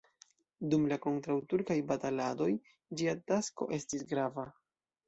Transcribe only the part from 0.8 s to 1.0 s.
la